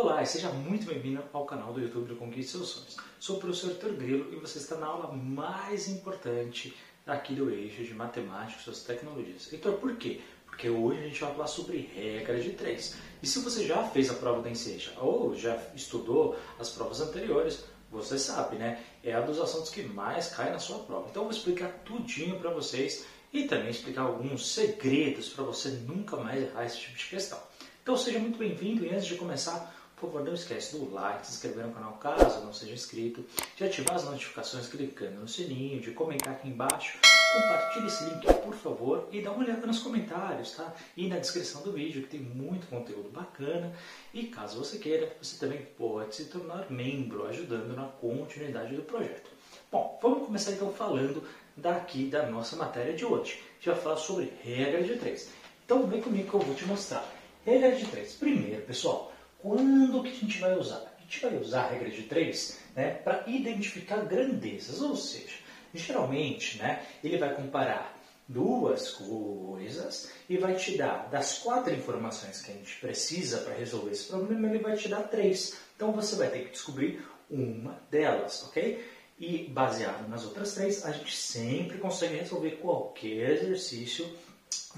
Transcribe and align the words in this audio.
Olá 0.00 0.22
e 0.22 0.26
seja 0.26 0.48
muito 0.50 0.86
bem-vindo 0.86 1.20
ao 1.32 1.44
canal 1.44 1.72
do 1.72 1.80
YouTube 1.80 2.06
do 2.06 2.14
Conquiste 2.14 2.52
Seus 2.52 2.68
Sonhos. 2.68 2.96
Sou 3.18 3.36
o 3.36 3.40
professor 3.40 3.70
Heitor 3.70 3.94
Grilo 3.94 4.32
e 4.32 4.36
você 4.36 4.58
está 4.58 4.76
na 4.76 4.86
aula 4.86 5.12
mais 5.12 5.88
importante 5.88 6.72
aqui 7.04 7.34
do 7.34 7.50
eixo 7.50 7.82
de 7.82 7.92
Matemática 7.94 8.60
e 8.60 8.62
Suas 8.62 8.84
Tecnologias. 8.84 9.52
Heitor, 9.52 9.72
por 9.72 9.96
quê? 9.96 10.20
Porque 10.46 10.70
hoje 10.70 11.00
a 11.00 11.02
gente 11.02 11.20
vai 11.20 11.32
falar 11.32 11.48
sobre 11.48 11.90
regra 11.96 12.40
de 12.40 12.50
três. 12.50 12.96
E 13.20 13.26
se 13.26 13.40
você 13.40 13.66
já 13.66 13.82
fez 13.88 14.08
a 14.08 14.14
prova 14.14 14.40
da 14.40 14.48
Enseja 14.48 14.92
ou 15.00 15.34
já 15.34 15.60
estudou 15.74 16.38
as 16.60 16.70
provas 16.70 17.00
anteriores, 17.00 17.64
você 17.90 18.20
sabe, 18.20 18.54
né? 18.54 18.80
É 19.02 19.18
um 19.18 19.26
dos 19.26 19.40
assuntos 19.40 19.68
que 19.68 19.82
mais 19.82 20.28
cai 20.28 20.52
na 20.52 20.60
sua 20.60 20.78
prova. 20.78 21.08
Então 21.10 21.24
eu 21.24 21.28
vou 21.28 21.36
explicar 21.36 21.72
tudinho 21.84 22.38
para 22.38 22.50
vocês 22.50 23.04
e 23.32 23.48
também 23.48 23.70
explicar 23.70 24.02
alguns 24.02 24.48
segredos 24.48 25.28
para 25.30 25.42
você 25.42 25.70
nunca 25.70 26.16
mais 26.16 26.40
errar 26.40 26.66
esse 26.66 26.78
tipo 26.78 26.96
de 26.96 27.06
questão. 27.06 27.40
Então 27.82 27.96
seja 27.96 28.20
muito 28.20 28.38
bem-vindo 28.38 28.84
e 28.84 28.90
antes 28.90 29.06
de 29.06 29.16
começar, 29.16 29.74
por 30.00 30.10
favor, 30.10 30.24
não 30.24 30.34
esquece 30.34 30.76
do 30.76 30.92
like, 30.92 31.26
se 31.26 31.34
inscrever 31.34 31.66
no 31.66 31.72
canal 31.72 31.92
caso 31.94 32.44
não 32.44 32.52
seja 32.52 32.72
inscrito, 32.72 33.24
de 33.56 33.64
ativar 33.64 33.96
as 33.96 34.04
notificações 34.04 34.66
clicando 34.66 35.20
no 35.20 35.28
sininho, 35.28 35.80
de 35.80 35.90
comentar 35.90 36.34
aqui 36.34 36.48
embaixo, 36.48 36.98
compartilhe 37.34 37.86
esse 37.86 38.04
link, 38.04 38.26
por 38.42 38.54
favor, 38.54 39.08
e 39.12 39.20
dá 39.20 39.32
uma 39.32 39.44
olhada 39.44 39.66
nos 39.66 39.80
comentários, 39.80 40.52
tá? 40.52 40.72
E 40.96 41.08
na 41.08 41.18
descrição 41.18 41.62
do 41.62 41.72
vídeo, 41.72 42.02
que 42.02 42.08
tem 42.08 42.20
muito 42.20 42.66
conteúdo 42.68 43.10
bacana. 43.10 43.72
E 44.14 44.24
caso 44.24 44.58
você 44.58 44.78
queira, 44.78 45.14
você 45.20 45.38
também 45.38 45.66
pode 45.76 46.14
se 46.14 46.26
tornar 46.26 46.70
membro, 46.70 47.26
ajudando 47.26 47.74
na 47.76 47.86
continuidade 47.86 48.74
do 48.74 48.82
projeto. 48.82 49.30
Bom, 49.70 49.98
vamos 50.00 50.26
começar 50.26 50.52
então 50.52 50.72
falando 50.72 51.22
daqui 51.56 52.06
da 52.06 52.26
nossa 52.26 52.56
matéria 52.56 52.94
de 52.94 53.04
hoje. 53.04 53.40
A 53.40 53.54
gente 53.56 53.68
vai 53.68 53.76
falar 53.76 53.96
sobre 53.96 54.32
regra 54.42 54.82
de 54.82 54.96
três. 54.96 55.30
Então 55.64 55.86
vem 55.86 56.00
comigo 56.00 56.30
que 56.30 56.34
eu 56.34 56.40
vou 56.40 56.54
te 56.54 56.64
mostrar. 56.64 57.04
Regra 57.44 57.72
de 57.72 57.84
três. 57.86 58.14
Primeiro, 58.14 58.62
pessoal, 58.62 59.12
quando 59.38 60.02
que 60.02 60.10
a 60.10 60.14
gente 60.14 60.38
vai 60.38 60.56
usar? 60.56 60.94
A 60.98 61.00
gente 61.00 61.20
vai 61.20 61.36
usar 61.36 61.62
a 61.62 61.68
regra 61.70 61.90
de 61.90 62.02
três 62.02 62.58
né, 62.74 62.90
para 62.90 63.24
identificar 63.26 64.04
grandezas, 64.04 64.80
ou 64.82 64.96
seja, 64.96 65.36
geralmente 65.72 66.58
né, 66.58 66.84
ele 67.02 67.18
vai 67.18 67.34
comparar 67.34 67.98
duas 68.28 68.90
coisas 68.90 70.12
e 70.28 70.36
vai 70.36 70.54
te 70.54 70.76
dar, 70.76 71.08
das 71.08 71.38
quatro 71.38 71.72
informações 71.74 72.42
que 72.42 72.52
a 72.52 72.54
gente 72.54 72.76
precisa 72.76 73.38
para 73.38 73.54
resolver 73.54 73.92
esse 73.92 74.08
problema, 74.08 74.48
ele 74.48 74.58
vai 74.58 74.76
te 74.76 74.88
dar 74.88 75.02
três. 75.04 75.56
Então 75.74 75.92
você 75.92 76.16
vai 76.16 76.28
ter 76.28 76.44
que 76.44 76.50
descobrir 76.50 77.02
uma 77.30 77.80
delas, 77.90 78.44
ok? 78.44 78.84
E 79.18 79.44
baseado 79.48 80.08
nas 80.08 80.24
outras 80.24 80.54
três, 80.54 80.84
a 80.84 80.92
gente 80.92 81.16
sempre 81.16 81.78
consegue 81.78 82.16
resolver 82.16 82.52
qualquer 82.52 83.30
exercício 83.30 84.08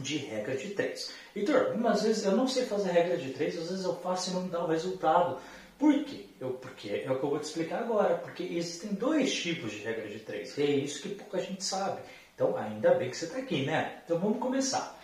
de 0.00 0.16
regra 0.18 0.56
de 0.56 0.70
três. 0.70 1.12
Heitor, 1.34 1.74
às 1.86 2.02
vezes 2.02 2.24
eu 2.24 2.32
não 2.36 2.48
sei 2.48 2.66
fazer 2.66 2.90
regra 2.90 3.16
de 3.16 3.30
três, 3.30 3.56
às 3.58 3.70
vezes 3.70 3.84
eu 3.84 3.94
faço 3.96 4.30
e 4.30 4.34
não 4.34 4.48
dá 4.48 4.64
o 4.64 4.68
resultado. 4.68 5.38
Por 5.78 6.04
quê? 6.04 6.26
Eu, 6.38 6.50
porque 6.50 6.88
é 6.90 7.10
o 7.10 7.18
que 7.18 7.24
eu 7.24 7.30
vou 7.30 7.38
te 7.38 7.44
explicar 7.44 7.78
agora. 7.78 8.16
Porque 8.16 8.42
existem 8.42 8.92
dois 8.92 9.32
tipos 9.32 9.72
de 9.72 9.78
regra 9.78 10.08
de 10.08 10.18
três. 10.18 10.56
E 10.58 10.62
é 10.62 10.70
isso 10.70 11.00
que 11.00 11.14
pouca 11.14 11.40
gente 11.40 11.64
sabe. 11.64 12.02
Então, 12.34 12.56
ainda 12.56 12.94
bem 12.94 13.10
que 13.10 13.16
você 13.16 13.24
está 13.24 13.38
aqui, 13.38 13.64
né? 13.64 14.00
Então, 14.04 14.18
vamos 14.18 14.38
começar. 14.38 15.00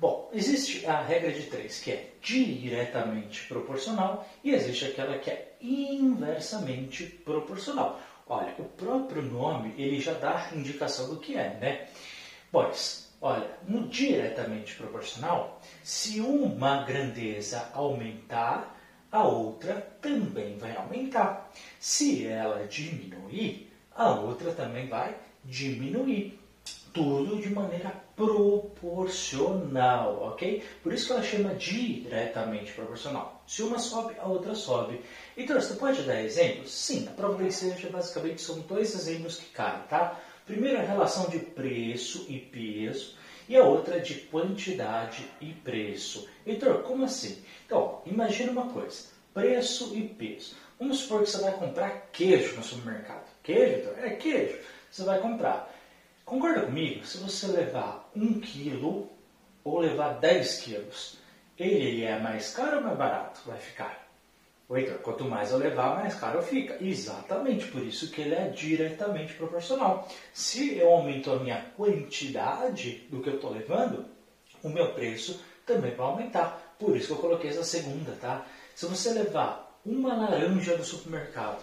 Bom, 0.00 0.30
existe 0.32 0.86
a 0.86 1.00
regra 1.00 1.32
de 1.32 1.42
três 1.44 1.80
que 1.80 1.90
é 1.90 2.10
diretamente 2.22 3.46
proporcional 3.48 4.28
e 4.44 4.52
existe 4.52 4.84
aquela 4.86 5.18
que 5.18 5.30
é 5.30 5.56
inversamente 5.60 7.04
proporcional. 7.04 8.00
Olha, 8.28 8.54
o 8.58 8.64
próprio 8.64 9.22
nome 9.22 9.74
ele 9.76 10.00
já 10.00 10.12
dá 10.12 10.50
indicação 10.54 11.08
do 11.08 11.16
que 11.18 11.36
é, 11.36 11.54
né? 11.60 11.88
Pois, 12.52 13.07
Olha, 13.20 13.50
no 13.66 13.88
diretamente 13.88 14.76
proporcional, 14.76 15.60
se 15.82 16.20
uma 16.20 16.84
grandeza 16.84 17.68
aumentar, 17.74 18.78
a 19.10 19.24
outra 19.24 19.74
também 20.00 20.56
vai 20.56 20.76
aumentar. 20.76 21.50
Se 21.80 22.26
ela 22.26 22.66
diminuir, 22.66 23.72
a 23.94 24.10
outra 24.10 24.52
também 24.52 24.86
vai 24.86 25.16
diminuir. 25.44 26.38
Tudo 26.92 27.40
de 27.40 27.50
maneira 27.50 27.92
proporcional, 28.16 30.22
ok? 30.22 30.64
Por 30.82 30.92
isso 30.92 31.06
que 31.06 31.12
ela 31.12 31.22
chama 31.22 31.54
diretamente 31.54 32.72
proporcional. 32.72 33.42
Se 33.46 33.62
uma 33.62 33.78
sobe, 33.78 34.14
a 34.18 34.26
outra 34.26 34.54
sobe. 34.54 35.00
Então, 35.36 35.60
você 35.60 35.74
pode 35.74 36.02
dar 36.02 36.22
exemplos? 36.22 36.72
Sim, 36.72 37.06
a 37.06 37.12
prova 37.12 37.38
da 37.38 37.44
Enseja 37.44 37.90
basicamente 37.90 38.40
são 38.40 38.60
dois 38.60 38.94
exemplos 38.94 39.36
que 39.36 39.50
caem, 39.50 39.82
tá? 39.88 40.18
Primeiro, 40.48 40.78
a 40.78 40.82
relação 40.82 41.28
de 41.28 41.38
preço 41.38 42.24
e 42.26 42.38
peso, 42.38 43.14
e 43.46 43.54
a 43.54 43.62
outra 43.62 44.00
de 44.00 44.14
quantidade 44.14 45.30
e 45.42 45.52
preço. 45.52 46.26
Heitor, 46.46 46.82
como 46.84 47.04
assim? 47.04 47.44
Então, 47.66 48.00
imagina 48.06 48.50
uma 48.50 48.70
coisa: 48.70 49.04
preço 49.34 49.94
e 49.94 50.08
peso. 50.08 50.56
Vamos 50.80 51.00
supor 51.00 51.22
que 51.22 51.30
você 51.30 51.42
vai 51.42 51.52
comprar 51.52 52.08
queijo 52.10 52.56
no 52.56 52.62
supermercado. 52.62 53.26
Queijo, 53.42 53.74
Heitor? 53.74 53.98
É 53.98 54.10
queijo. 54.16 54.58
Você 54.90 55.04
vai 55.04 55.20
comprar. 55.20 55.70
Concorda 56.24 56.62
comigo? 56.62 57.04
Se 57.04 57.18
você 57.18 57.46
levar 57.48 58.10
um 58.16 58.40
quilo 58.40 59.10
ou 59.62 59.80
levar 59.80 60.14
10 60.14 60.60
quilos, 60.62 61.18
ele, 61.58 61.74
ele 61.74 62.04
é 62.04 62.18
mais 62.18 62.54
caro 62.54 62.78
ou 62.78 62.84
mais 62.84 62.96
barato? 62.96 63.42
Vai 63.44 63.58
ficar. 63.58 64.07
Heitor, 64.70 64.98
quanto 64.98 65.24
mais 65.24 65.50
eu 65.50 65.58
levar, 65.58 65.96
mais 65.96 66.14
caro 66.14 66.42
fica. 66.42 66.76
Exatamente, 66.78 67.66
por 67.68 67.82
isso 67.82 68.10
que 68.10 68.20
ele 68.20 68.34
é 68.34 68.48
diretamente 68.50 69.32
proporcional. 69.32 70.06
Se 70.32 70.76
eu 70.76 70.92
aumento 70.92 71.30
a 71.32 71.38
minha 71.38 71.62
quantidade 71.74 73.06
do 73.10 73.22
que 73.22 73.30
eu 73.30 73.36
estou 73.36 73.50
levando, 73.50 74.04
o 74.62 74.68
meu 74.68 74.92
preço 74.92 75.42
também 75.64 75.94
vai 75.94 76.06
aumentar. 76.06 76.76
Por 76.78 76.94
isso 76.96 77.06
que 77.06 77.12
eu 77.14 77.18
coloquei 77.18 77.48
essa 77.48 77.64
segunda, 77.64 78.12
tá? 78.20 78.44
Se 78.74 78.84
você 78.84 79.10
levar 79.10 79.80
uma 79.86 80.14
laranja 80.14 80.76
do 80.76 80.84
supermercado, 80.84 81.60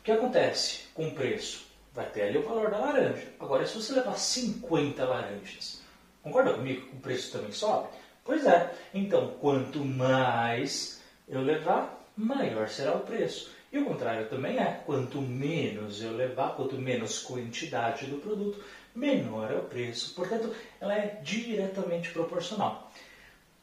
o 0.00 0.02
que 0.02 0.10
acontece 0.10 0.88
com 0.94 1.06
o 1.06 1.14
preço? 1.14 1.66
Vai 1.94 2.06
ter 2.06 2.22
ali 2.22 2.38
o 2.38 2.42
valor 2.42 2.70
da 2.70 2.78
laranja. 2.78 3.28
Agora, 3.38 3.64
se 3.64 3.76
você 3.76 3.92
levar 3.92 4.18
50 4.18 5.04
laranjas, 5.04 5.80
concorda 6.22 6.54
comigo 6.54 6.88
que 6.88 6.96
o 6.96 7.00
preço 7.00 7.30
também 7.30 7.52
sobe? 7.52 7.88
Pois 8.24 8.44
é. 8.46 8.74
Então, 8.92 9.34
quanto 9.40 9.84
mais 9.84 11.00
eu 11.28 11.40
levar, 11.40 12.01
maior 12.16 12.68
será 12.68 12.94
o 12.94 13.00
preço. 13.00 13.50
E 13.72 13.78
o 13.78 13.86
contrário 13.86 14.28
também 14.28 14.58
é, 14.58 14.82
quanto 14.84 15.20
menos 15.20 16.02
eu 16.02 16.12
levar, 16.12 16.54
quanto 16.56 16.76
menos 16.76 17.20
quantidade 17.20 18.06
do 18.06 18.18
produto, 18.18 18.62
menor 18.94 19.50
é 19.50 19.56
o 19.56 19.62
preço. 19.62 20.14
Portanto, 20.14 20.54
ela 20.80 20.94
é 20.94 21.18
diretamente 21.22 22.10
proporcional. 22.10 22.92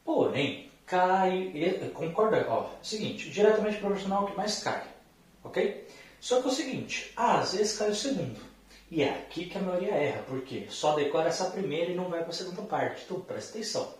Porém, 0.04 0.70
cai, 0.84 1.52
concorda? 1.94 2.44
Ó, 2.48 2.70
seguinte, 2.82 3.30
diretamente 3.30 3.78
proporcional 3.78 4.22
é 4.22 4.24
o 4.24 4.30
que 4.32 4.36
mais 4.36 4.62
cai, 4.62 4.82
ok? 5.44 5.86
Só 6.18 6.40
que 6.40 6.48
é 6.48 6.50
o 6.50 6.54
seguinte, 6.54 7.12
às 7.16 7.52
vezes 7.52 7.78
cai 7.78 7.90
o 7.90 7.94
segundo. 7.94 8.40
E 8.90 9.04
é 9.04 9.10
aqui 9.10 9.44
que 9.46 9.56
a 9.56 9.60
maioria 9.60 9.94
erra, 9.94 10.24
porque 10.26 10.66
só 10.68 10.96
decora 10.96 11.28
essa 11.28 11.50
primeira 11.50 11.92
e 11.92 11.94
não 11.94 12.08
vai 12.08 12.20
para 12.20 12.30
a 12.30 12.32
segunda 12.32 12.62
parte. 12.62 13.04
Então, 13.04 13.20
presta 13.20 13.52
atenção. 13.52 13.94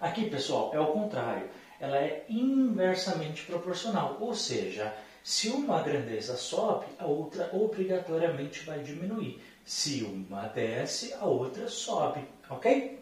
Aqui, 0.00 0.30
pessoal, 0.30 0.70
é 0.72 0.78
o 0.78 0.92
contrário 0.92 1.48
ela 1.80 1.96
é 1.96 2.24
inversamente 2.28 3.44
proporcional, 3.44 4.16
ou 4.20 4.34
seja, 4.34 4.94
se 5.22 5.48
uma 5.48 5.82
grandeza 5.82 6.36
sobe, 6.36 6.86
a 6.98 7.06
outra 7.06 7.50
obrigatoriamente 7.52 8.64
vai 8.64 8.80
diminuir. 8.80 9.42
Se 9.64 10.02
uma 10.02 10.48
desce, 10.48 11.12
a 11.14 11.24
outra 11.24 11.68
sobe, 11.68 12.24
ok? 12.48 12.98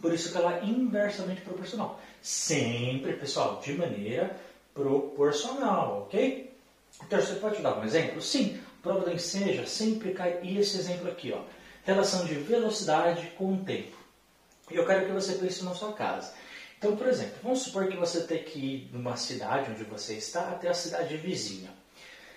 Por 0.00 0.12
isso 0.12 0.30
que 0.30 0.38
ela 0.38 0.58
é 0.58 0.64
inversamente 0.64 1.42
proporcional. 1.42 2.00
Sempre, 2.22 3.14
pessoal, 3.14 3.60
de 3.60 3.72
maneira 3.74 4.36
proporcional, 4.72 6.02
ok? 6.02 6.52
Então, 7.04 7.20
você 7.20 7.34
pode 7.34 7.60
dar 7.60 7.78
um 7.78 7.84
exemplo? 7.84 8.22
Sim, 8.22 8.60
prova 8.82 9.04
da 9.04 9.12
enseja 9.12 9.66
sempre 9.66 10.12
cai 10.12 10.40
esse 10.42 10.78
exemplo 10.78 11.08
aqui, 11.10 11.32
ó. 11.32 11.40
Relação 11.84 12.24
de 12.24 12.34
velocidade 12.34 13.32
com 13.36 13.54
o 13.54 13.64
tempo. 13.64 13.96
E 14.70 14.76
eu 14.76 14.86
quero 14.86 15.06
que 15.06 15.12
você 15.12 15.34
pense 15.34 15.64
na 15.64 15.74
sua 15.74 15.92
casa. 15.92 16.32
Então, 16.84 16.96
por 16.98 17.06
exemplo, 17.06 17.36
vamos 17.42 17.62
supor 17.62 17.88
que 17.88 17.96
você 17.96 18.24
tem 18.24 18.42
que 18.42 18.58
ir 18.58 18.90
numa 18.92 19.16
cidade 19.16 19.70
onde 19.70 19.84
você 19.84 20.16
está 20.16 20.50
até 20.50 20.68
a 20.68 20.74
cidade 20.74 21.16
vizinha. 21.16 21.70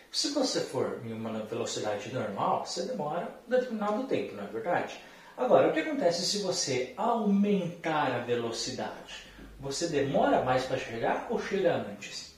Se 0.09 0.29
você 0.29 0.61
for 0.61 1.01
em 1.03 1.11
uma 1.11 1.43
velocidade 1.43 2.13
normal, 2.13 2.65
você 2.65 2.83
demora 2.83 3.29
um 3.45 3.49
determinado 3.49 4.03
tempo, 4.05 4.35
não 4.35 4.45
é 4.45 4.47
verdade? 4.47 5.01
Agora, 5.35 5.67
o 5.67 5.73
que 5.73 5.81
acontece 5.81 6.25
se 6.25 6.37
você 6.37 6.93
aumentar 6.95 8.15
a 8.15 8.19
velocidade? 8.19 9.25
Você 9.59 9.87
demora 9.87 10.41
mais 10.45 10.63
para 10.63 10.77
chegar 10.77 11.27
ou 11.29 11.41
chega 11.41 11.75
antes? 11.75 12.33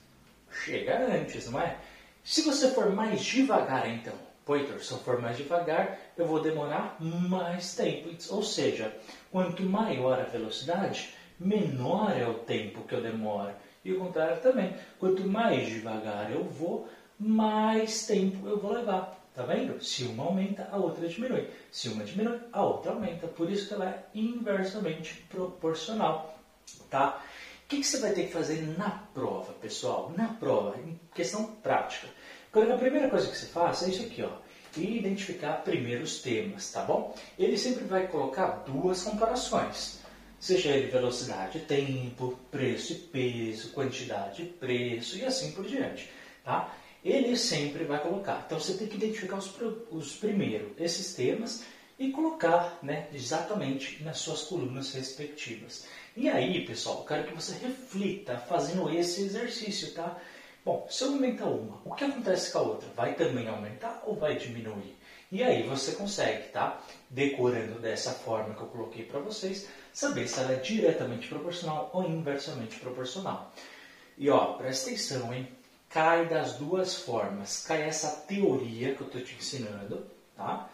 Chega 0.50 0.98
antes, 1.13 1.48
não 1.51 1.62
é? 1.62 1.78
Se 2.24 2.42
você 2.42 2.72
for 2.72 2.92
mais 2.92 3.22
devagar, 3.22 3.88
então, 3.88 4.16
Poitor, 4.50 4.83
se 4.83 4.92
eu 4.92 4.98
for 4.98 5.22
mais 5.22 5.38
devagar, 5.38 6.00
eu 6.18 6.25
vou 6.25 6.42
demorar 6.42 6.98
mais 7.00 7.75
tempo. 7.75 8.10
Ou 8.31 8.42
seja, 8.42 8.92
quanto 9.31 9.62
maior 9.62 10.19
a 10.19 10.24
velocidade, 10.24 11.13
menor 11.39 12.12
é 12.18 12.27
o 12.27 12.36
tempo 12.36 12.83
que 12.83 12.94
eu 12.94 13.01
demoro. 13.01 13.53
E 13.83 13.94
o 13.94 14.00
contrário 14.00 14.41
também. 14.41 14.75
Quanto 15.00 15.27
mais 15.27 15.68
devagar 15.68 16.31
eu 16.31 16.44
vou, 16.44 16.88
mais 17.18 18.06
tempo 18.06 18.47
eu 18.47 18.59
vou 18.59 18.74
levar. 18.74 19.18
Tá 19.33 19.44
vendo? 19.44 19.81
Se 19.81 20.03
uma 20.03 20.25
aumenta, 20.25 20.68
a 20.71 20.77
outra 20.77 21.07
diminui. 21.07 21.47
Se 21.71 21.88
uma 21.88 22.03
diminui, 22.03 22.39
a 22.51 22.63
outra 22.63 22.91
aumenta. 22.91 23.27
Por 23.27 23.50
isso 23.50 23.68
que 23.68 23.74
ela 23.74 23.89
é 23.89 24.03
inversamente 24.13 25.15
proporcional. 25.30 26.38
Tá? 26.89 27.21
que, 27.69 27.77
que 27.77 27.83
você 27.83 28.00
vai 28.00 28.12
ter 28.13 28.25
que 28.25 28.33
fazer 28.33 28.62
na 28.77 28.89
prova, 29.13 29.53
pessoal? 29.53 30.12
Na 30.18 30.27
prova, 30.27 30.75
em 30.80 31.00
questão 31.13 31.45
prática. 31.45 32.07
A 32.51 32.77
primeira 32.77 33.09
coisa 33.12 33.27
que 33.27 33.38
você 33.38 33.45
faz 33.45 33.83
é 33.83 33.89
isso 33.89 34.01
aqui, 34.01 34.24
ó. 34.24 34.31
E 34.75 34.97
identificar 34.97 35.62
primeiro 35.63 36.03
os 36.03 36.19
temas, 36.19 36.71
tá 36.71 36.81
bom? 36.81 37.15
Ele 37.38 37.57
sempre 37.57 37.83
vai 37.83 38.07
colocar 38.07 38.63
duas 38.65 39.03
comparações. 39.03 40.00
Seja 40.39 40.69
ele 40.69 40.88
velocidade, 40.88 41.59
tempo, 41.59 42.39
preço 42.50 42.94
e 42.94 42.95
peso, 42.95 43.71
quantidade 43.71 44.44
preço 44.44 45.18
e 45.18 45.25
assim 45.25 45.51
por 45.51 45.65
diante, 45.65 46.09
tá? 46.44 46.75
Ele 47.03 47.36
sempre 47.36 47.83
vai 47.83 48.01
colocar. 48.01 48.44
Então 48.45 48.59
você 48.59 48.74
tem 48.74 48.88
que 48.88 48.95
identificar 48.95 49.38
os, 49.38 49.53
os 49.91 50.15
primeiros, 50.15 50.71
esses 50.77 51.13
temas, 51.13 51.63
e 52.00 52.12
colocar 52.12 52.80
né, 52.81 53.09
exatamente 53.13 54.01
nas 54.01 54.19
suas 54.19 54.44
colunas 54.44 54.94
respectivas. 54.94 55.86
E 56.15 56.30
aí, 56.30 56.65
pessoal, 56.65 57.03
quero 57.06 57.27
que 57.27 57.33
você 57.33 57.53
reflita 57.59 58.38
fazendo 58.38 58.89
esse 58.89 59.24
exercício, 59.24 59.94
tá? 59.94 60.18
Bom, 60.63 60.88
se 60.89 61.03
eu 61.03 61.09
aumentar 61.09 61.45
uma, 61.45 61.81
o 61.83 61.94
que 61.94 62.06
acontece 62.06 62.53
com 62.53 62.59
a 62.59 62.62
outra? 62.62 62.89
Vai 62.95 63.15
também 63.15 63.50
aumentar 63.50 64.01
ou 64.06 64.15
vai 64.15 64.38
diminuir? 64.38 64.95
E 65.30 65.44
aí 65.44 65.63
você 65.63 65.92
consegue, 65.92 66.47
tá? 66.50 66.81
Decorando 67.09 67.80
dessa 67.80 68.12
forma 68.12 68.56
que 68.56 68.62
eu 68.62 68.68
coloquei 68.68 69.03
para 69.03 69.19
vocês, 69.19 69.68
saber 69.94 70.27
se 70.27 70.39
ela 70.39 70.53
é 70.53 70.56
diretamente 70.57 71.27
proporcional 71.27 71.89
ou 71.94 72.07
inversamente 72.07 72.80
proporcional. 72.80 73.53
E 74.18 74.30
ó, 74.30 74.53
presta 74.53 74.89
atenção, 74.89 75.33
hein? 75.33 75.47
Cai 75.89 76.27
das 76.27 76.53
duas 76.53 76.95
formas. 76.95 77.65
Cai 77.65 77.81
essa 77.81 78.09
teoria 78.27 78.94
que 78.94 79.01
eu 79.01 79.07
estou 79.07 79.21
te 79.21 79.36
ensinando, 79.36 80.06
tá? 80.36 80.69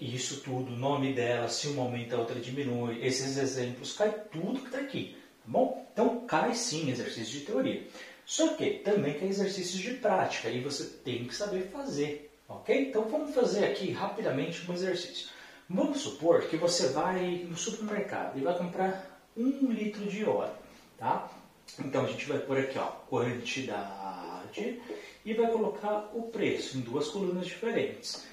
isso 0.00 0.40
tudo, 0.40 0.72
o 0.72 0.76
nome 0.76 1.12
dela, 1.12 1.48
se 1.48 1.68
uma 1.68 1.82
aumenta, 1.82 2.16
a 2.16 2.20
outra 2.20 2.38
diminui, 2.38 3.04
esses 3.04 3.36
exemplos, 3.36 3.92
cai 3.94 4.12
tudo 4.30 4.60
que 4.60 4.66
está 4.66 4.78
aqui, 4.78 5.16
tá 5.44 5.44
bom? 5.46 5.86
Então, 5.92 6.20
cai 6.26 6.54
sim 6.54 6.90
exercício 6.90 7.40
de 7.40 7.46
teoria. 7.46 7.86
Só 8.24 8.54
que 8.54 8.78
também 8.84 9.18
cai 9.18 9.28
exercícios 9.28 9.80
de 9.80 9.94
prática, 9.94 10.48
e 10.48 10.60
você 10.60 10.84
tem 10.84 11.26
que 11.26 11.34
saber 11.34 11.68
fazer, 11.72 12.32
ok? 12.48 12.88
Então, 12.88 13.08
vamos 13.08 13.34
fazer 13.34 13.64
aqui 13.64 13.90
rapidamente 13.90 14.70
um 14.70 14.74
exercício. 14.74 15.28
Vamos 15.70 16.00
supor 16.00 16.42
que 16.42 16.56
você 16.56 16.88
vai 16.88 17.46
no 17.48 17.56
supermercado 17.56 18.38
e 18.38 18.40
vai 18.40 18.56
comprar 18.56 19.20
um 19.36 19.70
litro 19.70 20.06
de 20.06 20.24
óleo, 20.24 20.54
tá? 20.96 21.30
Então, 21.78 22.04
a 22.04 22.08
gente 22.08 22.24
vai 22.26 22.38
pôr 22.38 22.58
aqui, 22.58 22.78
ó, 22.78 22.86
quantidade, 23.08 24.80
e 25.24 25.34
vai 25.34 25.50
colocar 25.52 26.10
o 26.14 26.22
preço 26.22 26.78
em 26.78 26.80
duas 26.80 27.08
colunas 27.08 27.46
diferentes. 27.46 28.26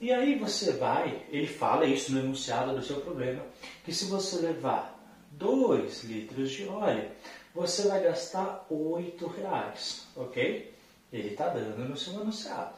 E 0.00 0.12
aí 0.12 0.36
você 0.36 0.72
vai, 0.72 1.24
ele 1.30 1.46
fala 1.46 1.86
isso 1.86 2.12
no 2.12 2.18
enunciado 2.18 2.74
do 2.74 2.84
seu 2.84 3.00
problema, 3.00 3.46
que 3.84 3.94
se 3.94 4.06
você 4.06 4.40
levar 4.40 4.98
2 5.30 6.02
litros 6.02 6.50
de 6.50 6.66
óleo, 6.66 7.08
você 7.54 7.86
vai 7.86 8.02
gastar 8.02 8.66
8 8.68 9.24
reais, 9.28 10.08
ok? 10.16 10.74
Ele 11.12 11.28
está 11.28 11.48
dando 11.48 11.88
no 11.88 11.96
seu 11.96 12.14
enunciado. 12.20 12.74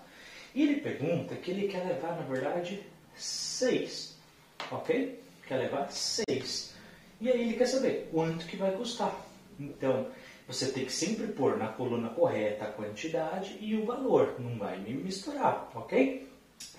E 0.55 0.63
ele 0.63 0.81
pergunta 0.83 1.35
que 1.37 1.51
ele 1.51 1.69
quer 1.69 1.87
levar, 1.87 2.17
na 2.17 2.27
verdade, 2.27 2.85
6, 3.17 4.17
ok? 4.71 5.23
Quer 5.47 5.57
levar 5.57 5.91
6. 5.91 6.75
E 7.21 7.31
aí 7.31 7.43
ele 7.43 7.57
quer 7.57 7.67
saber 7.67 8.09
quanto 8.13 8.47
que 8.47 8.57
vai 8.57 8.73
custar. 8.73 9.15
Então, 9.59 10.09
você 10.47 10.71
tem 10.73 10.85
que 10.85 10.93
sempre 10.93 11.29
pôr 11.29 11.57
na 11.57 11.69
coluna 11.69 12.11
correta 12.11 12.65
a 12.65 12.73
quantidade 12.73 13.57
e 13.61 13.77
o 13.77 13.87
valor, 13.87 14.39
não 14.39 14.59
vai 14.59 14.79
me 14.79 14.93
misturar, 14.93 15.71
ok? 15.75 16.29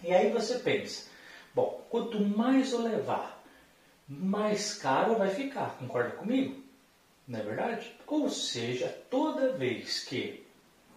E 0.03 0.13
aí 0.13 0.31
você 0.31 0.59
pensa, 0.59 1.09
bom, 1.53 1.83
quanto 1.89 2.19
mais 2.19 2.71
eu 2.71 2.81
levar, 2.81 3.43
mais 4.07 4.75
caro 4.75 5.15
vai 5.15 5.29
ficar, 5.29 5.77
concorda 5.79 6.11
comigo? 6.11 6.63
Não 7.27 7.39
é 7.39 7.43
verdade? 7.43 7.91
Ou 8.05 8.29
seja, 8.29 8.87
toda 9.09 9.53
vez 9.53 10.03
que 10.03 10.44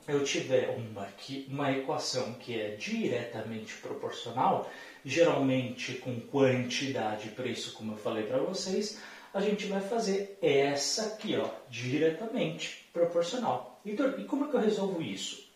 eu 0.08 0.24
tiver 0.24 0.70
uma, 0.70 1.06
uma 1.48 1.70
equação 1.70 2.32
que 2.34 2.58
é 2.58 2.70
diretamente 2.76 3.74
proporcional, 3.74 4.68
geralmente 5.04 5.94
com 5.94 6.18
quantidade 6.18 7.28
e 7.28 7.30
preço, 7.32 7.74
como 7.74 7.92
eu 7.92 7.96
falei 7.98 8.24
para 8.24 8.38
vocês, 8.38 9.00
a 9.34 9.40
gente 9.40 9.66
vai 9.66 9.82
fazer 9.82 10.38
essa 10.40 11.08
aqui, 11.08 11.36
ó, 11.36 11.48
diretamente 11.68 12.88
proporcional. 12.92 13.80
E 13.84 13.94
como 14.24 14.46
é 14.46 14.48
que 14.48 14.56
eu 14.56 14.60
resolvo 14.60 15.02
isso? 15.02 15.46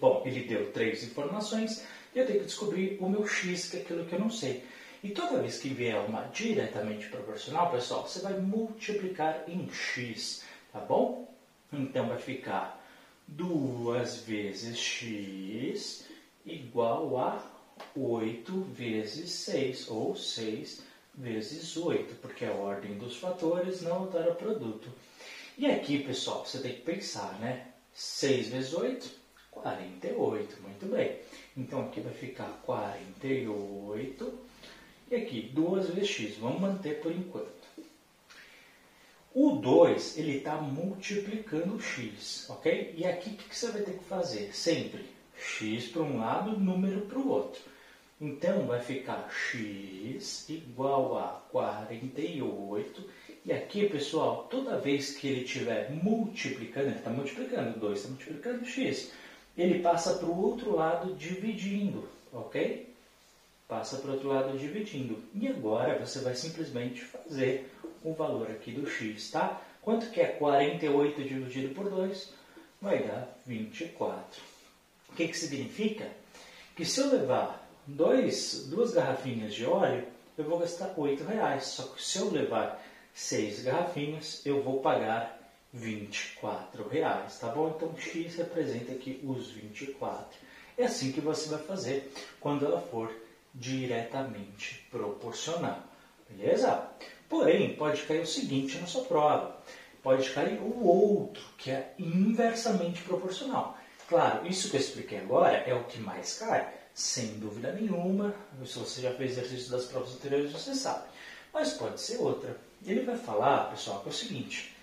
Bom, 0.00 0.22
ele 0.26 0.42
deu 0.42 0.72
três 0.72 1.04
informações, 1.04 1.86
eu 2.14 2.26
tenho 2.26 2.40
que 2.40 2.46
descobrir 2.46 2.98
o 3.00 3.08
meu 3.08 3.26
x, 3.26 3.70
que 3.70 3.76
é 3.76 3.80
aquilo 3.80 4.04
que 4.04 4.14
eu 4.14 4.20
não 4.20 4.30
sei. 4.30 4.64
E 5.04 5.10
toda 5.10 5.40
vez 5.40 5.58
que 5.58 5.68
vier 5.68 5.96
uma 6.04 6.22
diretamente 6.24 7.08
proporcional, 7.08 7.70
pessoal, 7.70 8.06
você 8.06 8.20
vai 8.20 8.34
multiplicar 8.34 9.44
em 9.46 9.70
x, 9.70 10.42
tá 10.72 10.80
bom? 10.80 11.32
Então 11.72 12.08
vai 12.08 12.18
ficar 12.18 12.83
2 13.26 14.16
vezes 14.18 14.78
x 14.78 16.06
igual 16.44 17.18
a 17.18 17.54
8 17.96 18.60
vezes 18.62 19.30
6, 19.30 19.88
ou 19.88 20.14
6 20.14 20.82
vezes 21.14 21.76
8, 21.76 22.14
porque 22.16 22.44
a 22.44 22.52
ordem 22.52 22.98
dos 22.98 23.16
fatores 23.16 23.82
não 23.82 23.94
altera 23.94 24.32
o 24.32 24.36
produto. 24.36 24.88
E 25.56 25.66
aqui, 25.66 26.02
pessoal, 26.02 26.44
você 26.44 26.58
tem 26.58 26.74
que 26.74 26.82
pensar, 26.82 27.38
né? 27.38 27.68
6 27.92 28.48
vezes 28.48 28.74
8, 28.74 29.08
48, 29.50 30.62
muito 30.62 30.86
bem. 30.86 31.20
Então 31.56 31.86
aqui 31.86 32.00
vai 32.00 32.12
ficar 32.12 32.48
48 32.64 34.38
e 35.10 35.14
aqui 35.14 35.50
2 35.54 35.90
vezes 35.90 36.10
x. 36.10 36.36
Vamos 36.38 36.60
manter 36.60 37.00
por 37.00 37.12
enquanto. 37.12 37.53
O 39.34 39.56
2 39.56 40.16
ele 40.16 40.36
está 40.38 40.56
multiplicando 40.56 41.74
o 41.74 41.80
x, 41.80 42.48
ok? 42.48 42.94
E 42.96 43.04
aqui 43.04 43.30
o 43.30 43.32
que, 43.34 43.48
que 43.48 43.56
você 43.56 43.70
vai 43.72 43.82
ter 43.82 43.98
que 43.98 44.04
fazer? 44.04 44.54
Sempre 44.54 45.04
x 45.36 45.88
para 45.88 46.02
um 46.02 46.18
lado, 46.18 46.58
número 46.58 47.02
para 47.02 47.18
o 47.18 47.28
outro. 47.28 47.60
Então 48.20 48.66
vai 48.66 48.80
ficar 48.80 49.28
x 49.30 50.48
igual 50.48 51.18
a 51.18 51.42
48. 51.50 53.04
E 53.44 53.52
aqui, 53.52 53.88
pessoal, 53.88 54.46
toda 54.48 54.78
vez 54.78 55.16
que 55.16 55.26
ele 55.26 55.44
estiver 55.44 55.90
multiplicando, 55.90 56.86
ele 56.86 56.96
está 56.96 57.10
multiplicando, 57.10 57.78
2 57.78 57.98
está 57.98 58.08
multiplicando 58.08 58.64
x 58.64 59.12
ele 59.56 59.80
passa 59.80 60.14
para 60.14 60.26
o 60.26 60.42
outro 60.42 60.74
lado 60.74 61.14
dividindo, 61.14 62.08
ok? 62.32 62.93
Passa 63.74 63.96
para 63.96 64.10
o 64.10 64.12
outro 64.12 64.28
lado 64.28 64.56
dividindo. 64.56 65.20
E 65.34 65.48
agora 65.48 65.98
você 65.98 66.20
vai 66.20 66.36
simplesmente 66.36 67.00
fazer 67.00 67.68
o 68.04 68.14
valor 68.14 68.48
aqui 68.48 68.70
do 68.70 68.88
x, 68.88 69.32
tá? 69.32 69.60
Quanto 69.82 70.10
que 70.10 70.20
é 70.20 70.26
48 70.26 71.24
dividido 71.24 71.74
por 71.74 71.90
2? 71.90 72.32
Vai 72.80 73.02
dar 73.02 73.36
24. 73.44 74.40
O 75.08 75.16
que, 75.16 75.26
que 75.26 75.36
significa? 75.36 76.08
Que 76.76 76.84
se 76.84 77.00
eu 77.00 77.10
levar 77.10 77.68
dois, 77.84 78.68
duas 78.70 78.94
garrafinhas 78.94 79.52
de 79.52 79.66
óleo, 79.66 80.06
eu 80.38 80.44
vou 80.44 80.60
gastar 80.60 80.94
8 80.96 81.24
reais. 81.24 81.64
Só 81.64 81.82
que 81.82 82.00
se 82.00 82.20
eu 82.20 82.30
levar 82.30 82.80
seis 83.12 83.60
garrafinhas, 83.64 84.40
eu 84.46 84.62
vou 84.62 84.82
pagar 84.82 85.52
24 85.72 86.88
reais, 86.88 87.40
tá 87.40 87.48
bom? 87.48 87.74
Então 87.74 87.92
X 87.98 88.36
representa 88.36 88.92
aqui 88.92 89.20
os 89.24 89.50
24. 89.50 90.38
É 90.78 90.84
assim 90.84 91.10
que 91.10 91.20
você 91.20 91.48
vai 91.48 91.58
fazer 91.58 92.12
quando 92.38 92.64
ela 92.64 92.80
for 92.80 93.12
diretamente 93.54 94.86
proporcional, 94.90 95.82
beleza? 96.28 96.88
Porém, 97.28 97.76
pode 97.76 98.02
cair 98.02 98.20
o 98.20 98.26
seguinte 98.26 98.78
na 98.78 98.86
sua 98.86 99.04
prova. 99.04 99.62
Pode 100.02 100.28
cair 100.30 100.58
o 100.60 100.84
outro, 100.84 101.42
que 101.56 101.70
é 101.70 101.94
inversamente 101.98 103.02
proporcional. 103.02 103.78
Claro, 104.08 104.46
isso 104.46 104.68
que 104.68 104.76
eu 104.76 104.80
expliquei 104.80 105.18
agora 105.18 105.56
é 105.58 105.72
o 105.74 105.84
que 105.84 105.98
mais 105.98 106.38
cai, 106.38 106.70
sem 106.92 107.38
dúvida 107.38 107.72
nenhuma. 107.72 108.34
Se 108.66 108.78
você 108.78 109.00
já 109.00 109.14
fez 109.14 109.32
exercício 109.32 109.70
das 109.70 109.86
provas 109.86 110.14
anteriores, 110.14 110.52
você 110.52 110.74
sabe. 110.74 111.04
Mas 111.52 111.72
pode 111.72 112.00
ser 112.00 112.18
outra. 112.18 112.54
Ele 112.84 113.00
vai 113.00 113.16
falar, 113.16 113.70
pessoal, 113.70 114.00
que 114.00 114.08
é 114.08 114.10
o 114.10 114.14
seguinte 114.14 114.74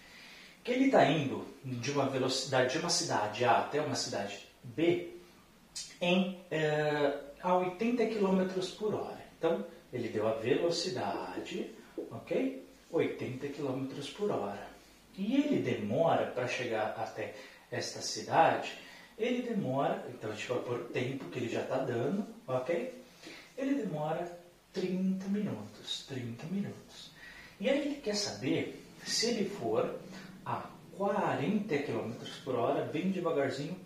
que 0.64 0.72
ele 0.72 0.86
está 0.86 1.06
indo 1.06 1.46
de 1.64 1.92
uma 1.92 2.08
velocidade 2.08 2.74
de 2.74 2.80
uma 2.80 2.90
cidade 2.90 3.44
A 3.46 3.60
até 3.60 3.82
uma 3.82 3.96
cidade 3.96 4.48
B 4.64 5.16
em 6.00 6.40
é, 6.50 7.18
a 7.44 7.56
80 7.56 8.06
km 8.08 8.48
por 8.78 8.94
hora. 8.94 9.22
Então, 9.38 9.66
ele 9.92 10.10
deu 10.10 10.28
a 10.28 10.34
velocidade, 10.34 11.74
ok? 12.12 12.66
80 12.92 13.48
km 13.50 13.88
por 14.16 14.32
hora. 14.32 14.68
E 15.18 15.36
ele 15.36 15.62
demora 15.62 16.28
para 16.28 16.48
chegar 16.48 16.96
até 16.98 17.34
esta 17.70 18.02
cidade, 18.02 18.78
ele 19.18 19.42
demora, 19.44 20.06
então 20.10 20.32
a 20.32 20.34
gente 20.34 20.48
vai 20.48 20.60
por 20.60 20.80
tempo 20.86 21.26
que 21.26 21.40
ele 21.40 21.50
já 21.50 21.62
está 21.62 21.78
dando, 21.78 22.26
ok? 22.48 22.94
Ele 23.58 23.76
demora 23.76 24.40
30 24.74 25.28
minutos, 25.28 26.06
30 26.08 26.46
minutos. 26.48 27.12
E 27.60 27.70
aí 27.70 27.82
ele 27.82 27.96
quer 27.96 28.16
saber 28.16 28.84
se 29.06 29.30
ele 29.30 29.50
for 29.50 29.96
a 30.46 30.70
40 30.98 31.78
km 31.80 32.14
por 32.44 32.56
hora, 32.56 32.86
bem 32.86 33.12
devagarzinho, 33.12 33.78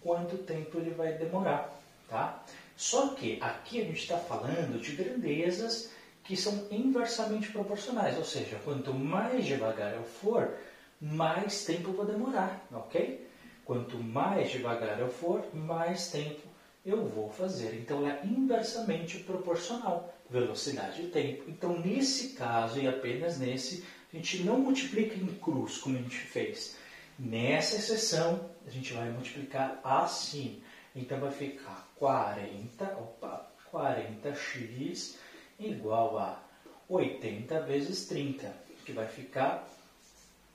quanto 0.00 0.38
tempo 0.38 0.78
ele 0.78 0.90
vai 0.90 1.12
demorar, 1.14 1.78
tá? 2.08 2.42
Só 2.80 3.08
que 3.08 3.36
aqui 3.42 3.78
a 3.78 3.84
gente 3.84 4.00
está 4.00 4.16
falando 4.16 4.80
de 4.80 4.92
grandezas 4.92 5.90
que 6.24 6.34
são 6.34 6.66
inversamente 6.70 7.50
proporcionais, 7.52 8.16
ou 8.16 8.24
seja, 8.24 8.58
quanto 8.64 8.94
mais 8.94 9.44
devagar 9.44 9.92
eu 9.92 10.02
for, 10.02 10.56
mais 10.98 11.62
tempo 11.66 11.92
vou 11.92 12.06
demorar, 12.06 12.66
ok? 12.72 13.28
Quanto 13.66 13.98
mais 13.98 14.50
devagar 14.50 14.98
eu 14.98 15.10
for, 15.10 15.44
mais 15.54 16.10
tempo 16.10 16.40
eu 16.82 17.04
vou 17.06 17.28
fazer. 17.30 17.74
Então 17.74 18.08
é 18.08 18.18
inversamente 18.24 19.18
proporcional, 19.18 20.14
velocidade 20.30 21.02
e 21.02 21.08
tempo. 21.08 21.50
Então 21.50 21.78
nesse 21.78 22.30
caso 22.30 22.80
e 22.80 22.88
apenas 22.88 23.38
nesse, 23.38 23.84
a 24.10 24.16
gente 24.16 24.42
não 24.42 24.58
multiplica 24.58 25.16
em 25.16 25.26
cruz 25.34 25.76
como 25.76 25.98
a 25.98 26.00
gente 26.00 26.16
fez. 26.16 26.78
Nessa 27.18 27.76
exceção, 27.76 28.48
a 28.66 28.70
gente 28.70 28.94
vai 28.94 29.10
multiplicar 29.10 29.78
assim. 29.84 30.62
Então 30.96 31.20
vai 31.20 31.30
ficar 31.30 31.89
40, 32.00 32.84
opa, 32.96 33.46
40x 33.70 35.14
igual 35.58 36.18
a 36.18 36.42
80 36.88 37.60
vezes 37.60 38.06
30, 38.06 38.50
que 38.86 38.92
vai 38.92 39.06
ficar 39.06 39.68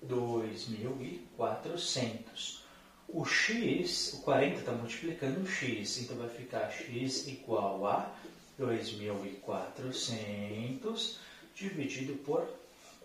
2.400. 0.03 2.61
O 3.07 3.23
x, 3.23 4.13
o 4.13 4.23
40 4.23 4.59
está 4.59 4.71
multiplicando 4.71 5.41
o 5.41 5.47
x, 5.47 5.99
então 5.99 6.17
vai 6.17 6.29
ficar 6.29 6.71
x 6.71 7.27
igual 7.27 7.85
a 7.85 8.11
2.400 8.59 11.17
dividido 11.53 12.15
por 12.23 12.49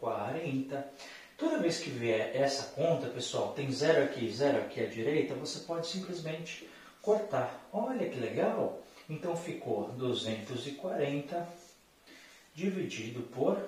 40. 0.01 0.91
Toda 1.37 1.59
vez 1.59 1.81
que 1.81 1.91
vier 1.91 2.35
essa 2.35 2.73
conta, 2.75 3.09
pessoal, 3.09 3.53
tem 3.53 3.71
zero 3.71 4.05
aqui, 4.05 4.33
zero 4.33 4.63
aqui 4.63 4.83
à 4.83 4.87
direita, 4.87 5.35
você 5.35 5.59
pode 5.61 5.87
simplesmente 5.87 6.67
cortar. 7.03 7.69
Olha 7.73 8.09
que 8.09 8.19
legal! 8.19 8.83
Então 9.09 9.37
ficou 9.37 9.89
240 9.93 11.49
dividido 12.55 13.23
por 13.35 13.59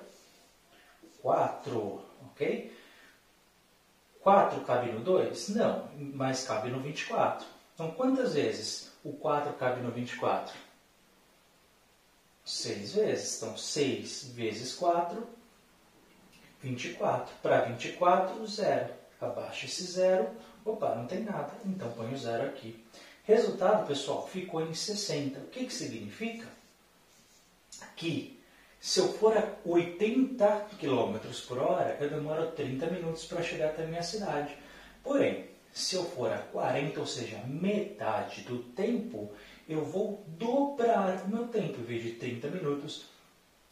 4, 1.21 2.03
ok? 2.31 2.73
4 4.23 4.61
cabe 4.61 4.93
no 4.93 5.01
2? 5.01 5.49
Não, 5.51 5.89
mas 6.15 6.47
cabe 6.47 6.71
no 6.71 6.81
24. 6.81 7.45
Então, 7.75 7.91
quantas 7.93 8.35
vezes 8.35 8.93
o 9.03 9.13
4 9.13 9.53
cabe 9.55 9.81
no 9.81 9.91
24? 9.91 10.55
6 12.45 12.95
vezes. 12.95 13.43
Então, 13.43 13.57
6 13.57 14.29
vezes 14.35 14.75
4, 14.75 15.27
24. 16.61 17.35
Para 17.43 17.63
24, 17.63 18.47
0. 18.47 18.95
Abaixa 19.21 19.67
esse 19.67 19.85
0. 19.85 20.31
Opa, 20.65 20.95
não 20.95 21.07
tem 21.07 21.25
nada. 21.25 21.53
Então, 21.65 21.91
põe 21.93 22.13
o 22.13 22.17
0 22.17 22.45
aqui. 22.47 22.85
Resultado, 23.33 23.87
pessoal, 23.87 24.29
ficou 24.29 24.61
em 24.61 24.75
60. 24.75 25.39
O 25.39 25.47
que, 25.47 25.65
que 25.65 25.73
significa? 25.73 26.47
Que 27.97 28.39
se 28.79 29.01
eu 29.01 29.11
for 29.15 29.35
a 29.35 29.55
80 29.65 30.69
km 30.79 31.17
por 31.49 31.59
hora, 31.59 31.97
eu 31.99 32.11
demoro 32.11 32.51
30 32.51 32.89
minutos 32.89 33.25
para 33.25 33.43
chegar 33.43 33.69
até 33.69 33.85
a 33.85 33.87
minha 33.87 34.03
cidade. 34.03 34.55
Porém, 35.03 35.47
se 35.73 35.97
eu 35.97 36.05
for 36.05 36.31
a 36.31 36.37
40, 36.37 37.01
ou 37.01 37.07
seja, 37.07 37.39
metade 37.47 38.43
do 38.43 38.59
tempo, 38.59 39.33
eu 39.67 39.83
vou 39.83 40.23
dobrar 40.27 41.25
o 41.25 41.29
meu 41.29 41.49
tempo. 41.49 41.81
Em 41.81 41.85
vez 41.85 42.03
de 42.03 42.11
30 42.11 42.49
minutos, 42.49 43.07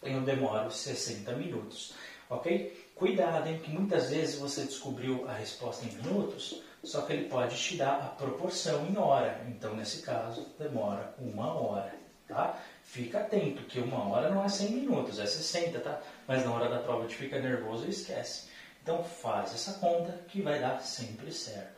eu 0.02 0.22
demoro 0.22 0.70
60 0.70 1.32
minutos. 1.34 1.92
Ok? 2.30 2.88
Cuidado, 2.94 3.46
hein, 3.46 3.60
que 3.62 3.70
muitas 3.70 4.08
vezes 4.08 4.36
você 4.36 4.62
descobriu 4.62 5.28
a 5.28 5.34
resposta 5.34 5.84
em 5.84 5.92
minutos, 5.96 6.62
só 6.82 7.02
que 7.02 7.12
ele 7.12 7.28
pode 7.28 7.56
te 7.56 7.76
dar 7.76 7.96
a 7.96 8.08
proporção 8.08 8.86
em 8.86 8.96
hora. 8.96 9.44
Então, 9.48 9.74
nesse 9.74 10.02
caso, 10.02 10.46
demora 10.58 11.14
uma 11.18 11.52
hora. 11.52 11.94
Tá? 12.26 12.56
Fica 12.84 13.20
atento, 13.20 13.64
que 13.64 13.80
uma 13.80 14.08
hora 14.08 14.30
não 14.30 14.44
é 14.44 14.48
100 14.48 14.70
minutos, 14.70 15.18
é 15.18 15.26
60, 15.26 15.80
tá? 15.80 16.00
Mas 16.28 16.44
na 16.44 16.52
hora 16.52 16.68
da 16.68 16.78
prova 16.78 17.06
de 17.06 17.14
fica 17.16 17.40
nervoso 17.40 17.86
e 17.86 17.90
esquece. 17.90 18.48
Então 18.82 19.04
faz 19.04 19.52
essa 19.52 19.74
conta 19.74 20.12
que 20.28 20.40
vai 20.40 20.60
dar 20.60 20.80
sempre 20.80 21.32
certo. 21.32 21.72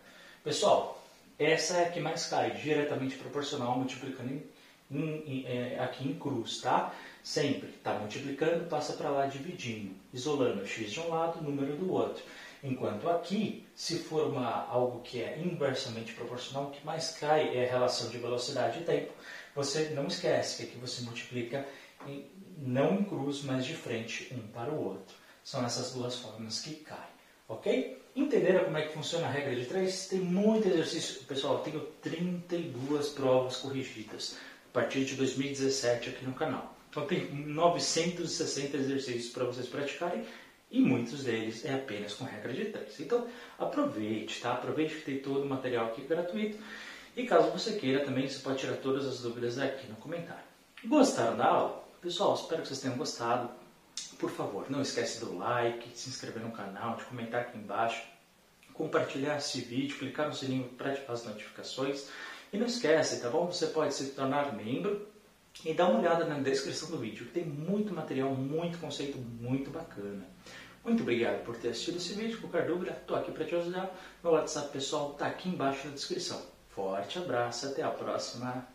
Pessoal, 0.45 1.03
essa 1.39 1.79
é 1.79 1.87
a 1.87 1.91
que 1.91 2.01
mais 2.01 2.27
cai, 2.27 2.53
diretamente 2.53 3.17
proporcional, 3.17 3.77
multiplicando 3.77 4.31
em, 4.31 4.43
em, 4.91 5.25
em, 5.27 5.47
é, 5.47 5.79
aqui 5.81 6.09
em 6.09 6.15
cruz, 6.15 6.61
tá? 6.61 6.95
Sempre 7.23 7.71
está 7.71 7.95
multiplicando, 7.95 8.69
passa 8.69 8.93
para 8.93 9.11
lá 9.11 9.27
dividindo, 9.27 9.95
isolando 10.13 10.67
x 10.67 10.91
de 10.91 11.01
um 11.01 11.09
lado, 11.09 11.43
número 11.43 11.77
do 11.77 11.93
outro. 11.93 12.23
Enquanto 12.63 13.09
aqui, 13.11 13.67
se 13.75 13.99
for 13.99 14.29
uma, 14.29 14.67
algo 14.69 15.01
que 15.01 15.21
é 15.21 15.37
inversamente 15.39 16.13
proporcional, 16.13 16.69
o 16.69 16.71
que 16.71 16.85
mais 16.87 17.17
cai 17.19 17.57
é 17.57 17.67
a 17.67 17.71
relação 17.71 18.09
de 18.09 18.19
velocidade 18.19 18.81
e 18.81 18.85
tempo. 18.85 19.13
Você 19.55 19.91
não 19.91 20.07
esquece 20.07 20.59
que 20.59 20.69
aqui 20.69 20.79
você 20.79 21.03
multiplica 21.03 21.67
em, 22.07 22.25
não 22.57 23.01
em 23.01 23.05
cruz, 23.05 23.43
mas 23.43 23.67
de 23.67 23.75
frente 23.75 24.33
um 24.33 24.47
para 24.49 24.71
o 24.71 24.85
outro. 24.85 25.17
São 25.43 25.65
essas 25.67 25.93
duas 25.93 26.17
formas 26.17 26.61
que 26.61 26.77
caem. 26.77 27.01
Ok? 27.49 28.01
Entenderam 28.15 28.65
como 28.65 28.79
é 28.79 28.83
que 28.83 28.95
funciona 28.95 29.27
a 29.27 29.31
regra 29.31 29.57
de 29.57 29.67
3? 29.67 30.07
Tem 30.07 30.21
muito 30.21 30.69
exercício. 30.69 31.25
Pessoal, 31.25 31.55
eu 31.55 31.61
tenho 31.61 31.81
32 32.01 33.09
provas 33.09 33.57
corrigidas 33.57 34.37
a 34.71 34.73
partir 34.73 35.05
de 35.05 35.17
2017 35.17 36.11
aqui 36.11 36.25
no 36.25 36.35
canal. 36.35 36.77
Então 36.91 37.07
tem 37.07 37.27
960 37.33 38.77
exercícios 38.77 39.33
para 39.33 39.45
vocês 39.45 39.67
praticarem 39.67 40.25
e 40.73 40.81
muitos 40.81 41.23
deles 41.23 41.67
é 41.67 41.75
apenas 41.75 42.15
com 42.15 42.25
regra 42.25 42.53
de 42.53 42.65
3. 42.65 43.01
Então 43.01 43.29
aproveite, 43.59 44.41
tá? 44.41 44.55
Aproveite 44.55 44.95
que 44.95 45.03
tem 45.03 45.19
todo 45.19 45.43
o 45.43 45.49
material 45.49 45.87
aqui 45.89 46.01
gratuito. 46.01 46.57
E 47.15 47.27
caso 47.27 47.51
você 47.51 47.75
queira 47.75 48.03
também, 48.05 48.27
você 48.27 48.39
pode 48.39 48.59
tirar 48.59 48.77
todas 48.79 49.07
as 49.07 49.21
dúvidas 49.21 49.59
aqui 49.59 49.87
no 49.87 49.97
comentário. 49.97 50.43
Gostaram 50.85 51.37
da 51.37 51.47
aula? 51.47 51.85
Pessoal, 52.01 52.35
espero 52.35 52.63
que 52.63 52.69
vocês 52.69 52.81
tenham 52.81 52.97
gostado. 52.97 53.51
Por 54.19 54.31
favor, 54.31 54.71
não 54.71 54.81
esquece 54.81 55.21
do 55.21 55.37
like, 55.37 55.91
de 55.91 55.99
se 55.99 56.09
inscrever 56.09 56.43
no 56.43 56.53
canal, 56.53 56.97
de 56.97 57.05
comentar 57.05 57.43
aqui 57.43 57.59
embaixo, 57.59 58.03
compartilhar 58.73 59.37
esse 59.37 59.61
vídeo, 59.61 59.99
clicar 59.99 60.27
no 60.27 60.35
sininho 60.35 60.65
para 60.71 60.93
ativar 60.93 61.13
as 61.13 61.25
notificações. 61.25 62.09
E 62.51 62.57
não 62.57 62.67
esquece, 62.67 63.21
tá 63.21 63.29
bom? 63.29 63.47
Você 63.47 63.67
pode 63.67 63.93
se 63.93 64.07
tornar 64.13 64.55
membro 64.55 65.07
e 65.65 65.75
dá 65.75 65.87
uma 65.87 66.01
olhada 66.01 66.25
na 66.25 66.39
descrição 66.39 66.91
do 66.91 66.99
vídeo, 66.99 67.27
que 67.27 67.33
tem 67.33 67.45
muito 67.45 67.93
material, 67.93 68.35
muito 68.35 68.79
conceito, 68.79 69.19
muito 69.19 69.71
bacana. 69.71 70.27
Muito 70.85 71.03
obrigado 71.03 71.45
por 71.45 71.57
ter 71.57 71.69
assistido 71.69 71.97
esse 71.97 72.15
vídeo. 72.15 72.41
Qualquer 72.41 72.67
dúvida, 72.67 72.93
estou 72.93 73.17
aqui 73.17 73.31
para 73.31 73.45
te 73.45 73.55
ajudar. 73.55 73.95
Meu 74.23 74.33
WhatsApp 74.33 74.73
pessoal 74.73 75.13
está 75.13 75.27
aqui 75.27 75.49
embaixo 75.49 75.87
na 75.87 75.95
descrição. 75.95 76.43
Forte 76.71 77.19
abraço, 77.19 77.67
até 77.67 77.83
a 77.83 77.91
próxima. 77.91 78.67